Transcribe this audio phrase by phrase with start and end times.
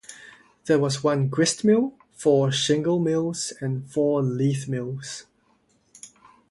[0.65, 5.27] There was one gristmill, four shingle mills and four lath mills.